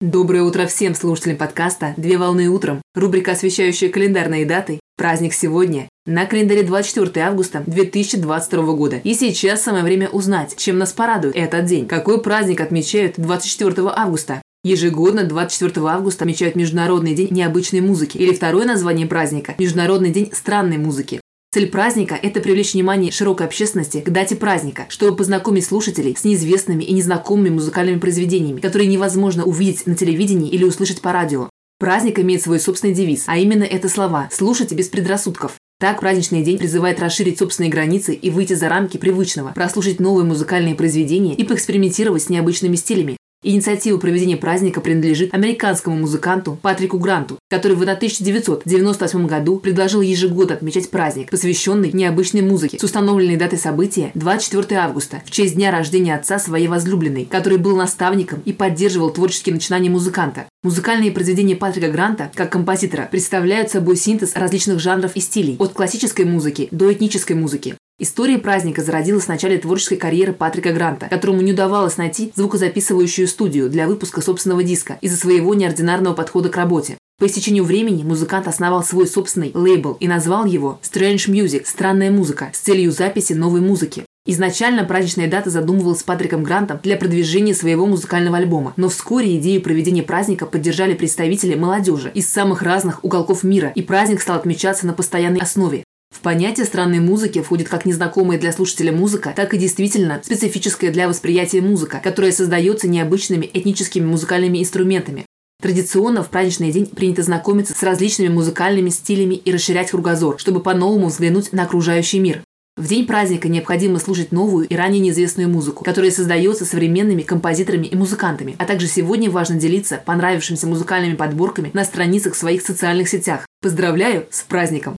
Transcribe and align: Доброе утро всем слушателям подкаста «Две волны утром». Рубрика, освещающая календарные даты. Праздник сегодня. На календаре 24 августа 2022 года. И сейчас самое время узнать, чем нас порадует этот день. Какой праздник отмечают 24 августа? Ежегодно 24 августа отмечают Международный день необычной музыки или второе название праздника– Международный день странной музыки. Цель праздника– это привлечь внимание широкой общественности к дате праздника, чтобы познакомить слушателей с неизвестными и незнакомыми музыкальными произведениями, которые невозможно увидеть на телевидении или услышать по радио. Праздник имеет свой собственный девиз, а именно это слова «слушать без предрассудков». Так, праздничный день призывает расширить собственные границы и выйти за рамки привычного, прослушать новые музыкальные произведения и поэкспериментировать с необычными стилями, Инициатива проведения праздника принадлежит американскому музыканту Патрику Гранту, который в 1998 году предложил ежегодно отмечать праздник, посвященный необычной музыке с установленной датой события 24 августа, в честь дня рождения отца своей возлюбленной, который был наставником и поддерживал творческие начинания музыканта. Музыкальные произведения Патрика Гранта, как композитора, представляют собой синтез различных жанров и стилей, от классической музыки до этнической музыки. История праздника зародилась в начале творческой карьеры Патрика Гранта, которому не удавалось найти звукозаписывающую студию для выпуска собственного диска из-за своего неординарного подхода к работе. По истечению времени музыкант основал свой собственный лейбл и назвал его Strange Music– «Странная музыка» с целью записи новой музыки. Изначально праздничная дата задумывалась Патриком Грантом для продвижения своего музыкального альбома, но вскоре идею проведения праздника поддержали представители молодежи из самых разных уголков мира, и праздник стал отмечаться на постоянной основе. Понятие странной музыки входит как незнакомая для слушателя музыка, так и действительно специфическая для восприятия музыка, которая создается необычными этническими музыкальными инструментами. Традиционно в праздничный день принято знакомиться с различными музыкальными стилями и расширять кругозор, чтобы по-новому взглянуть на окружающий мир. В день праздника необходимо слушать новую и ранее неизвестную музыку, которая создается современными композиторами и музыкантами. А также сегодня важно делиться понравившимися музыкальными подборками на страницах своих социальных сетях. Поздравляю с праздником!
Доброе 0.00 0.44
утро 0.44 0.68
всем 0.68 0.94
слушателям 0.94 1.38
подкаста 1.38 1.94
«Две 1.96 2.18
волны 2.18 2.46
утром». 2.46 2.80
Рубрика, 2.94 3.32
освещающая 3.32 3.88
календарные 3.88 4.46
даты. 4.46 4.78
Праздник 4.96 5.34
сегодня. 5.34 5.88
На 6.06 6.24
календаре 6.24 6.62
24 6.62 7.26
августа 7.26 7.64
2022 7.66 8.62
года. 8.74 9.00
И 9.02 9.14
сейчас 9.14 9.60
самое 9.60 9.82
время 9.82 10.08
узнать, 10.08 10.54
чем 10.56 10.78
нас 10.78 10.92
порадует 10.92 11.34
этот 11.34 11.64
день. 11.64 11.88
Какой 11.88 12.22
праздник 12.22 12.60
отмечают 12.60 13.14
24 13.16 13.88
августа? 13.88 14.40
Ежегодно 14.62 15.24
24 15.24 15.84
августа 15.88 16.22
отмечают 16.22 16.54
Международный 16.54 17.16
день 17.16 17.32
необычной 17.32 17.80
музыки 17.80 18.18
или 18.18 18.32
второе 18.32 18.66
название 18.66 19.08
праздника– 19.08 19.56
Международный 19.58 20.10
день 20.10 20.30
странной 20.32 20.78
музыки. 20.78 21.20
Цель 21.50 21.70
праздника– 21.70 22.14
это 22.22 22.40
привлечь 22.40 22.74
внимание 22.74 23.10
широкой 23.10 23.46
общественности 23.46 24.02
к 24.02 24.10
дате 24.10 24.36
праздника, 24.36 24.84
чтобы 24.90 25.16
познакомить 25.16 25.64
слушателей 25.64 26.14
с 26.14 26.22
неизвестными 26.22 26.84
и 26.84 26.92
незнакомыми 26.92 27.48
музыкальными 27.48 27.98
произведениями, 27.98 28.60
которые 28.60 28.86
невозможно 28.86 29.44
увидеть 29.44 29.86
на 29.86 29.94
телевидении 29.94 30.50
или 30.50 30.64
услышать 30.64 31.00
по 31.00 31.10
радио. 31.10 31.48
Праздник 31.78 32.18
имеет 32.18 32.42
свой 32.42 32.60
собственный 32.60 32.92
девиз, 32.92 33.24
а 33.28 33.38
именно 33.38 33.64
это 33.64 33.88
слова 33.88 34.28
«слушать 34.30 34.74
без 34.74 34.88
предрассудков». 34.88 35.52
Так, 35.80 36.00
праздничный 36.00 36.42
день 36.42 36.58
призывает 36.58 37.00
расширить 37.00 37.38
собственные 37.38 37.70
границы 37.70 38.12
и 38.12 38.28
выйти 38.28 38.52
за 38.52 38.68
рамки 38.68 38.98
привычного, 38.98 39.52
прослушать 39.52 40.00
новые 40.00 40.26
музыкальные 40.26 40.74
произведения 40.74 41.34
и 41.34 41.44
поэкспериментировать 41.44 42.24
с 42.24 42.28
необычными 42.28 42.76
стилями, 42.76 43.16
Инициатива 43.44 43.98
проведения 43.98 44.36
праздника 44.36 44.80
принадлежит 44.80 45.32
американскому 45.32 45.96
музыканту 45.96 46.58
Патрику 46.60 46.98
Гранту, 46.98 47.38
который 47.48 47.76
в 47.76 47.82
1998 47.82 49.26
году 49.28 49.60
предложил 49.60 50.00
ежегодно 50.00 50.56
отмечать 50.56 50.90
праздник, 50.90 51.30
посвященный 51.30 51.92
необычной 51.92 52.42
музыке 52.42 52.80
с 52.80 52.82
установленной 52.82 53.36
датой 53.36 53.60
события 53.60 54.10
24 54.14 54.80
августа, 54.80 55.22
в 55.24 55.30
честь 55.30 55.54
дня 55.54 55.70
рождения 55.70 56.16
отца 56.16 56.40
своей 56.40 56.66
возлюбленной, 56.66 57.26
который 57.26 57.58
был 57.58 57.76
наставником 57.76 58.42
и 58.44 58.52
поддерживал 58.52 59.10
творческие 59.10 59.54
начинания 59.54 59.88
музыканта. 59.88 60.46
Музыкальные 60.64 61.12
произведения 61.12 61.54
Патрика 61.54 61.92
Гранта, 61.92 62.32
как 62.34 62.50
композитора, 62.50 63.06
представляют 63.08 63.70
собой 63.70 63.94
синтез 63.94 64.34
различных 64.34 64.80
жанров 64.80 65.14
и 65.14 65.20
стилей, 65.20 65.54
от 65.60 65.74
классической 65.74 66.24
музыки 66.24 66.66
до 66.72 66.92
этнической 66.92 67.36
музыки. 67.36 67.76
История 68.00 68.38
праздника 68.38 68.80
зародилась 68.82 69.24
в 69.24 69.28
начале 69.28 69.58
творческой 69.58 69.96
карьеры 69.96 70.32
Патрика 70.32 70.72
Гранта, 70.72 71.08
которому 71.08 71.40
не 71.40 71.52
удавалось 71.52 71.96
найти 71.96 72.30
звукозаписывающую 72.36 73.26
студию 73.26 73.68
для 73.68 73.88
выпуска 73.88 74.20
собственного 74.20 74.62
диска 74.62 74.98
из-за 75.00 75.16
своего 75.16 75.52
неординарного 75.52 76.14
подхода 76.14 76.48
к 76.48 76.56
работе. 76.56 76.96
По 77.18 77.26
истечению 77.26 77.64
времени 77.64 78.04
музыкант 78.04 78.46
основал 78.46 78.84
свой 78.84 79.08
собственный 79.08 79.50
лейбл 79.52 79.96
и 79.98 80.06
назвал 80.06 80.44
его 80.44 80.78
Strange 80.84 81.28
Music– 81.28 81.62
«Странная 81.66 82.12
музыка» 82.12 82.50
с 82.52 82.58
целью 82.58 82.92
записи 82.92 83.32
новой 83.32 83.62
музыки. 83.62 84.04
Изначально 84.24 84.84
праздничная 84.84 85.28
дата 85.28 85.50
задумывалась 85.50 86.04
Патриком 86.04 86.44
Грантом 86.44 86.78
для 86.80 86.96
продвижения 86.96 87.54
своего 87.54 87.84
музыкального 87.86 88.36
альбома, 88.36 88.74
но 88.76 88.88
вскоре 88.88 89.36
идею 89.38 89.60
проведения 89.60 90.04
праздника 90.04 90.46
поддержали 90.46 90.94
представители 90.94 91.56
молодежи 91.56 92.12
из 92.14 92.28
самых 92.28 92.62
разных 92.62 93.02
уголков 93.02 93.42
мира, 93.42 93.72
и 93.74 93.82
праздник 93.82 94.20
стал 94.20 94.36
отмечаться 94.36 94.86
на 94.86 94.92
постоянной 94.92 95.40
основе. 95.40 95.82
Понятие 96.28 96.66
странной 96.66 97.00
музыки 97.00 97.40
входит 97.40 97.70
как 97.70 97.86
незнакомая 97.86 98.38
для 98.38 98.52
слушателя 98.52 98.92
музыка, 98.92 99.32
так 99.34 99.54
и 99.54 99.56
действительно 99.56 100.20
специфическая 100.22 100.92
для 100.92 101.08
восприятия 101.08 101.62
музыка, 101.62 102.02
которая 102.04 102.32
создается 102.32 102.86
необычными 102.86 103.48
этническими 103.50 104.04
музыкальными 104.04 104.58
инструментами. 104.58 105.24
Традиционно 105.62 106.22
в 106.22 106.28
праздничный 106.28 106.70
день 106.70 106.84
принято 106.84 107.22
знакомиться 107.22 107.74
с 107.74 107.82
различными 107.82 108.28
музыкальными 108.28 108.90
стилями 108.90 109.36
и 109.36 109.50
расширять 109.50 109.90
кругозор, 109.90 110.38
чтобы 110.38 110.60
по-новому 110.60 111.06
взглянуть 111.06 111.54
на 111.54 111.62
окружающий 111.62 112.18
мир. 112.18 112.42
В 112.76 112.86
день 112.86 113.06
праздника 113.06 113.48
необходимо 113.48 113.98
слушать 113.98 114.30
новую 114.30 114.68
и 114.68 114.76
ранее 114.76 115.00
неизвестную 115.00 115.48
музыку, 115.48 115.82
которая 115.82 116.10
создается 116.10 116.66
современными 116.66 117.22
композиторами 117.22 117.86
и 117.86 117.96
музыкантами. 117.96 118.54
А 118.58 118.66
также 118.66 118.86
сегодня 118.86 119.30
важно 119.30 119.56
делиться 119.56 120.02
понравившимися 120.04 120.66
музыкальными 120.66 121.14
подборками 121.14 121.70
на 121.72 121.86
страницах 121.86 122.34
своих 122.34 122.60
социальных 122.60 123.08
сетях. 123.08 123.46
Поздравляю 123.62 124.26
с 124.30 124.42
праздником! 124.42 124.98